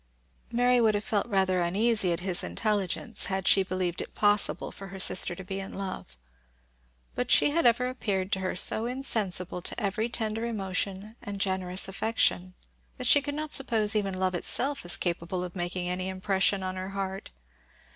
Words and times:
'"Mary 0.51 0.81
would 0.81 0.95
have 0.95 1.03
felt 1.03 1.27
rather 1.27 1.61
uneasy 1.61 2.11
at 2.11 2.21
his 2.21 2.43
intelligence, 2.43 3.25
had 3.25 3.47
she 3.47 3.61
believed 3.61 4.01
it 4.01 4.15
possible 4.15 4.71
for 4.71 4.87
her 4.87 4.97
sister 4.97 5.35
to 5.35 5.43
be 5.43 5.59
in 5.59 5.75
love; 5.75 6.17
but 7.13 7.29
she 7.29 7.51
had 7.51 7.67
ever 7.67 7.87
appeared 7.87 8.31
to 8.31 8.39
her 8.39 8.55
so 8.55 8.87
insensible 8.87 9.61
to 9.61 9.79
every 9.79 10.09
tender 10.09 10.43
emotion 10.43 11.15
and 11.21 11.39
generous 11.39 11.87
affection, 11.87 12.55
that 12.97 13.05
she 13.05 13.21
could 13.21 13.35
not 13.35 13.53
suppose 13.53 13.95
even 13.95 14.15
love 14.15 14.33
itself 14.33 14.83
as 14.85 14.97
capable 14.97 15.43
of 15.43 15.55
making 15.55 15.87
any 15.87 16.09
impression 16.09 16.63
on 16.63 16.77
her 16.77 16.89
heart. 16.89 17.29